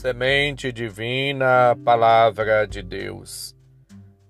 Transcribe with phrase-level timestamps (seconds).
[0.00, 3.54] Semente divina, palavra de Deus.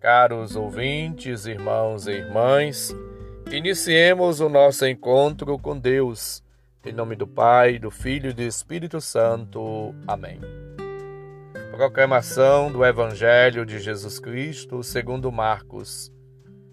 [0.00, 2.92] Caros ouvintes, irmãos e irmãs,
[3.52, 6.42] iniciemos o nosso encontro com Deus.
[6.84, 9.94] Em nome do Pai, do Filho e do Espírito Santo.
[10.08, 10.40] Amém.
[11.70, 16.12] Proclamação do Evangelho de Jesus Cristo segundo Marcos,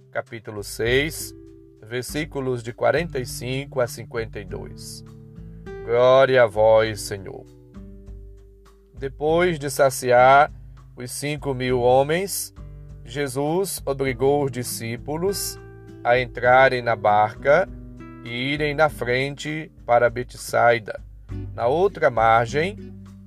[0.10, 1.36] capítulo 6,
[1.84, 5.04] versículos de 45 a 52.
[5.86, 7.57] Glória a vós, Senhor.
[9.00, 10.52] Depois de saciar
[10.96, 12.52] os cinco mil homens,
[13.06, 15.60] Jesus obrigou os discípulos
[16.04, 17.70] a entrarem na barca
[18.24, 21.00] e irem na frente para Betsaida,
[21.54, 22.76] na outra margem,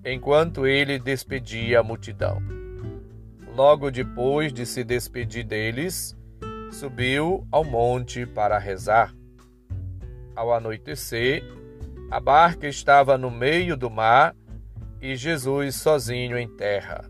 [0.04, 2.42] enquanto ele despedia a multidão.
[3.54, 6.16] Logo depois de se despedir deles,
[6.72, 9.14] subiu ao monte para rezar.
[10.34, 11.44] Ao anoitecer,
[12.10, 14.34] a barca estava no meio do mar
[15.00, 17.04] e Jesus sozinho em terra.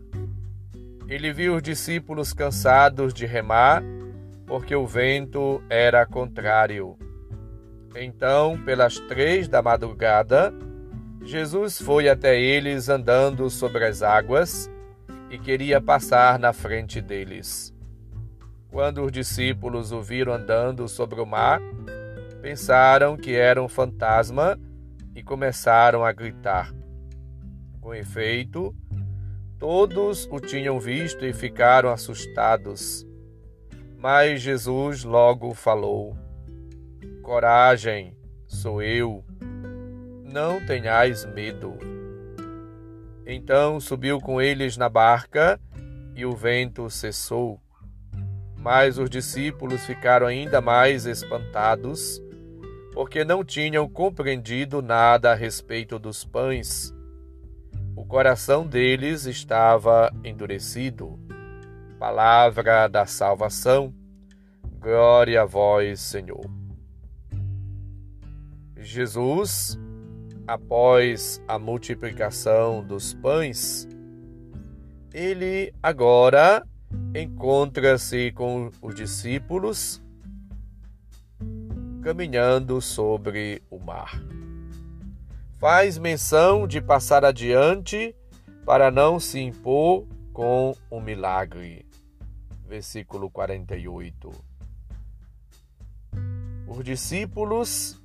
[1.07, 3.83] Ele viu os discípulos cansados de remar,
[4.47, 6.97] porque o vento era contrário.
[7.95, 10.53] Então, pelas três da madrugada,
[11.23, 14.71] Jesus foi até eles andando sobre as águas
[15.29, 17.73] e queria passar na frente deles.
[18.69, 21.61] Quando os discípulos o viram andando sobre o mar,
[22.41, 24.57] pensaram que era um fantasma
[25.13, 26.73] e começaram a gritar.
[27.81, 28.75] Com efeito,
[29.57, 33.07] todos o tinham visto e ficaram assustados.
[33.97, 36.15] Mas Jesus logo falou:
[37.23, 38.15] Coragem,
[38.45, 39.25] sou eu,
[40.31, 41.73] não tenhais medo.
[43.25, 45.59] Então subiu com eles na barca
[46.15, 47.59] e o vento cessou.
[48.55, 52.21] Mas os discípulos ficaram ainda mais espantados,
[52.93, 56.93] porque não tinham compreendido nada a respeito dos pães
[57.95, 61.19] o coração deles estava endurecido.
[61.99, 63.93] Palavra da salvação.
[64.79, 66.49] Glória a vós, Senhor.
[68.77, 69.77] Jesus,
[70.47, 73.87] após a multiplicação dos pães,
[75.13, 76.65] ele agora
[77.15, 80.01] encontra-se com os discípulos
[82.01, 84.30] caminhando sobre o mar
[85.61, 88.15] faz menção de passar adiante
[88.65, 91.85] para não se impor com o um milagre.
[92.67, 94.31] Versículo 48.
[96.67, 98.01] Os discípulos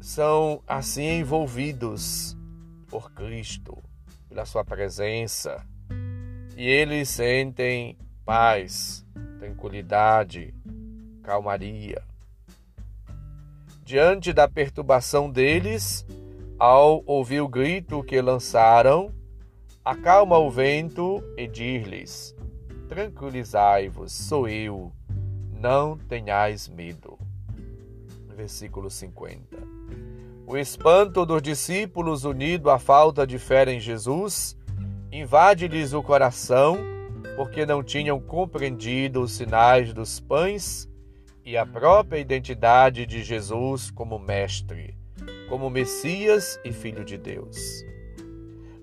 [0.00, 2.36] são assim envolvidos
[2.88, 3.80] por Cristo,
[4.28, 5.64] pela sua presença,
[6.56, 9.06] e eles sentem paz,
[9.38, 10.52] tranquilidade,
[11.22, 12.07] calmaria
[13.88, 16.06] diante da perturbação deles,
[16.58, 19.10] ao ouvir o grito que lançaram,
[19.82, 22.36] acalma o vento e diz-lhes:
[22.86, 24.92] Tranquilizai-vos, sou eu,
[25.58, 27.18] não tenhais medo.
[28.36, 29.56] Versículo 50.
[30.46, 34.54] O espanto dos discípulos, unido à falta de fé em Jesus,
[35.10, 36.76] invade-lhes o coração,
[37.36, 40.86] porque não tinham compreendido os sinais dos pães
[41.48, 44.94] e a própria identidade de Jesus como Mestre,
[45.48, 47.82] como Messias e Filho de Deus.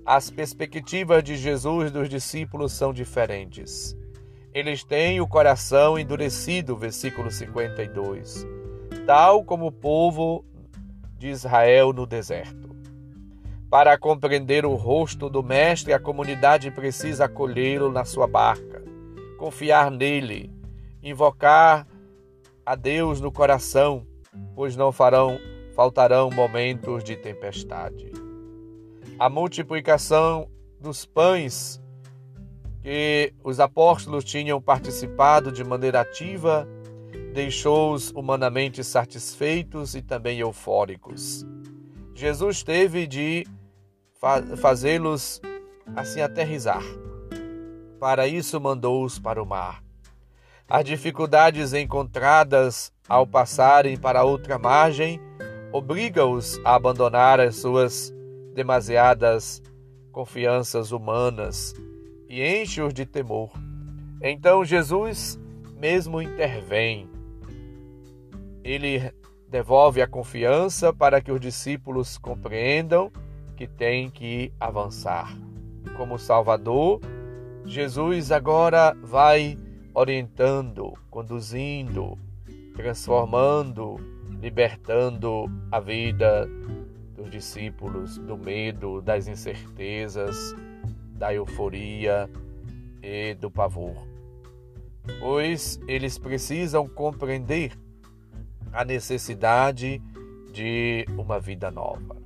[0.04, 3.96] As perspectivas de Jesus dos discípulos são diferentes.
[4.52, 8.48] Eles têm o coração endurecido, versículo 52,
[9.06, 10.44] tal como o povo
[11.20, 12.76] de Israel no deserto.
[13.70, 18.84] Para compreender o rosto do Mestre, a comunidade precisa acolhê-lo na sua barca,
[19.38, 20.52] confiar nele,
[21.04, 21.86] invocar
[22.66, 24.06] a Deus no coração,
[24.56, 25.40] pois não farão
[25.76, 28.10] faltarão momentos de tempestade.
[29.20, 31.82] A multiplicação dos pães
[32.82, 36.68] que os apóstolos tinham participado de maneira ativa
[37.34, 41.46] deixou-os humanamente satisfeitos e também eufóricos.
[42.14, 43.46] Jesus teve de
[44.58, 45.42] fazê-los
[45.96, 46.84] assim aterrizar.
[48.00, 49.85] Para isso mandou-os para o mar.
[50.68, 55.22] As dificuldades encontradas ao passarem para outra margem
[55.72, 58.12] obrigam-os a abandonar as suas
[58.56, 59.62] demasiadas
[60.12, 61.74] confianças humanas
[62.28, 63.52] e enche-os de temor.
[64.20, 65.40] Então Jesus
[65.78, 67.08] mesmo intervém.
[68.64, 69.14] Ele
[69.48, 73.12] devolve a confiança para que os discípulos compreendam
[73.56, 75.38] que têm que avançar.
[75.96, 77.02] Como Salvador,
[77.66, 79.58] Jesus agora vai
[79.96, 82.18] orientando, conduzindo,
[82.76, 83.96] transformando,
[84.42, 86.48] libertando a vida
[87.16, 90.54] dos discípulos do medo, das incertezas,
[91.14, 92.30] da euforia
[93.02, 93.96] e do pavor.
[95.20, 97.72] Pois eles precisam compreender
[98.74, 100.02] a necessidade
[100.52, 102.18] de uma vida nova.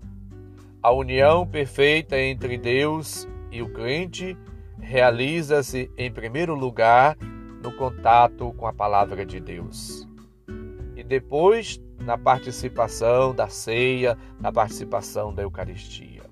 [0.81, 4.35] A união perfeita entre Deus e o crente
[4.79, 7.17] realiza-se, em primeiro lugar,
[7.61, 10.07] no contato com a palavra de Deus.
[10.95, 16.23] E depois, na participação da ceia, na participação da Eucaristia.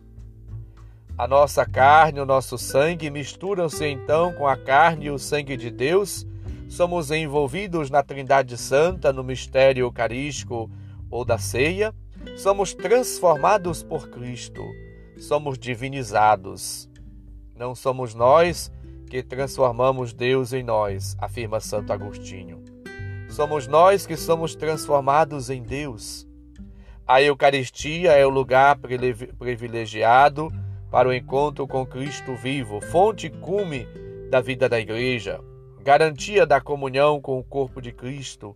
[1.18, 5.72] A nossa carne, o nosso sangue misturam-se então com a carne e o sangue de
[5.72, 6.28] Deus.
[6.70, 10.70] Somos envolvidos na Trindade Santa, no mistério eucarístico
[11.10, 11.94] ou da ceia.
[12.36, 14.64] Somos transformados por Cristo.
[15.18, 16.88] Somos divinizados.
[17.56, 18.72] Não somos nós
[19.10, 22.64] que transformamos Deus em nós, afirma Santo Agostinho.
[23.30, 26.28] Somos nós que somos transformados em Deus.
[27.08, 28.78] A Eucaristia é o lugar
[29.40, 30.52] privilegiado
[30.92, 33.88] para o encontro com Cristo vivo, fonte e cume
[34.30, 35.40] da vida da Igreja,
[35.82, 38.56] garantia da comunhão com o corpo de Cristo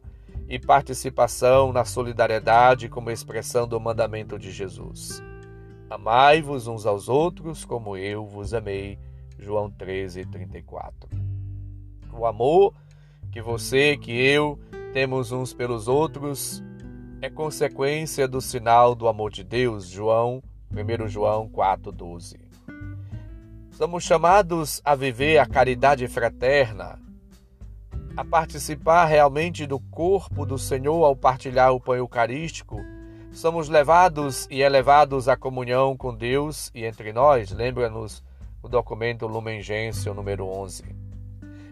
[0.49, 5.23] e participação na solidariedade como expressão do mandamento de Jesus.
[5.89, 8.97] Amai-vos uns aos outros como eu vos amei.
[9.41, 11.09] João 13, 34.
[12.13, 12.75] O amor
[13.31, 14.59] que você, que eu
[14.93, 16.63] temos uns pelos outros
[17.21, 19.87] é consequência do sinal do amor de Deus.
[19.87, 22.39] João 1 João 4,12.
[23.71, 26.99] Somos chamados a viver a caridade fraterna,
[28.15, 32.79] a participar realmente do corpo do Senhor ao partilhar o pão eucarístico.
[33.31, 37.49] Somos levados e elevados à comunhão com Deus e entre nós.
[37.51, 38.21] Lembra-nos
[38.61, 40.83] o documento Lumen Gentium número 11.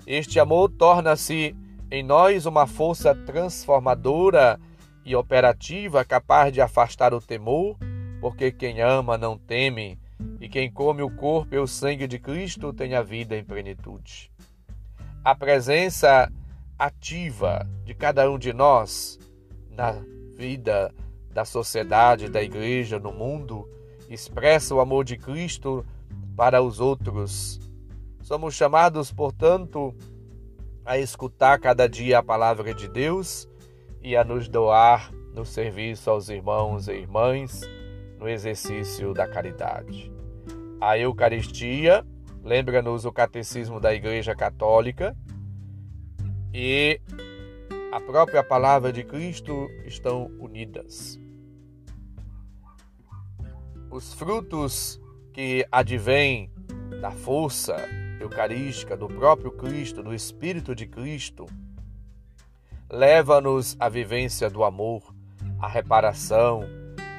[0.08, 1.56] Este amor torna-se
[1.92, 4.60] em nós uma força transformadora
[5.06, 7.78] e operativa capaz de afastar o temor
[8.20, 9.98] porque quem ama não teme,
[10.40, 14.32] e quem come o corpo e o sangue de Cristo tem a vida em plenitude.
[15.24, 16.32] A presença
[16.78, 19.18] ativa de cada um de nós
[19.70, 19.96] na
[20.36, 20.94] vida
[21.32, 23.70] da sociedade, da igreja, no mundo,
[24.10, 25.86] expressa o amor de Cristo
[26.40, 27.60] para os outros.
[28.22, 29.94] Somos chamados, portanto,
[30.86, 33.46] a escutar cada dia a palavra de Deus
[34.02, 37.60] e a nos doar no serviço aos irmãos e irmãs
[38.18, 40.10] no exercício da caridade.
[40.80, 42.08] A Eucaristia
[42.42, 45.14] lembra-nos o catecismo da Igreja Católica
[46.54, 47.02] e
[47.92, 51.20] a própria palavra de Cristo estão unidas.
[53.92, 55.02] Os frutos
[55.40, 56.52] que advêm
[57.00, 57.74] da força
[58.20, 61.46] eucarística do próprio Cristo, do Espírito de Cristo,
[62.92, 65.16] leva-nos à vivência do amor,
[65.58, 66.66] à reparação,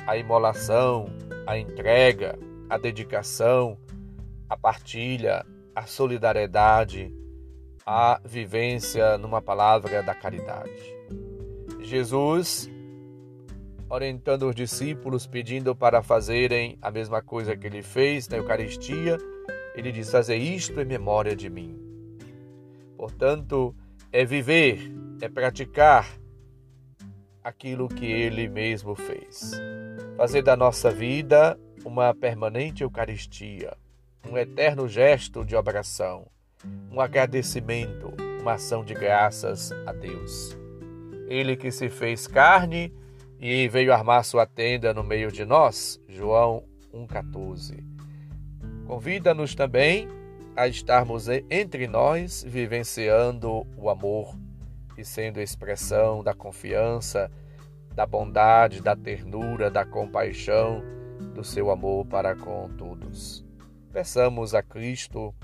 [0.07, 1.07] a imolação,
[1.47, 2.39] a entrega,
[2.69, 3.79] a dedicação,
[4.51, 7.11] a partilha, a solidariedade,
[7.87, 10.95] a vivência numa palavra da caridade.
[11.81, 12.71] Jesus,
[13.91, 19.19] orientando os discípulos, pedindo para fazerem a mesma coisa que ele fez na Eucaristia,
[19.75, 21.77] ele diz: Fazer isto em memória de mim.
[22.97, 23.75] Portanto,
[24.13, 26.09] é viver, é praticar
[27.43, 29.61] aquilo que ele mesmo fez
[30.21, 33.75] fazer da nossa vida uma permanente Eucaristia,
[34.31, 36.27] um eterno gesto de oração,
[36.93, 40.55] um agradecimento, uma ação de graças a Deus.
[41.27, 42.93] Ele que se fez carne
[43.41, 47.83] e veio armar sua tenda no meio de nós, João 1,14.
[48.87, 50.09] Convida-nos também
[50.55, 54.37] a estarmos entre nós vivenciando o amor
[54.99, 57.31] e sendo expressão da confiança
[57.95, 60.83] da bondade, da ternura, da compaixão,
[61.35, 63.45] do seu amor para com todos.
[63.93, 65.35] Peçamos a Cristo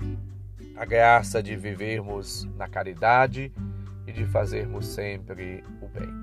[0.75, 3.51] a graça de vivermos na caridade
[4.05, 6.16] e de fazermos sempre o bem.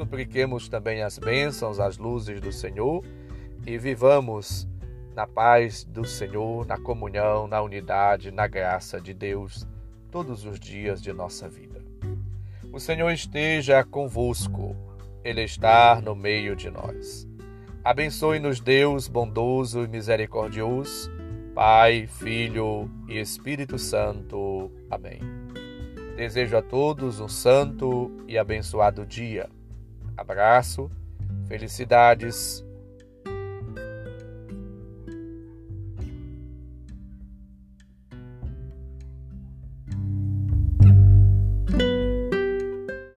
[0.00, 3.04] Supliquemos também as bênçãos, as luzes do Senhor
[3.66, 4.66] e vivamos
[5.14, 9.68] na paz do Senhor, na comunhão, na unidade, na graça de Deus
[10.10, 11.84] todos os dias de nossa vida.
[12.72, 14.74] O Senhor esteja convosco.
[15.22, 17.28] Ele está no meio de nós.
[17.84, 21.10] Abençoe-nos, Deus bondoso e misericordioso,
[21.54, 24.72] Pai, Filho e Espírito Santo.
[24.90, 25.20] Amém.
[26.16, 29.46] Desejo a todos um santo e abençoado dia.
[30.16, 30.90] Abraço,
[31.46, 32.64] felicidades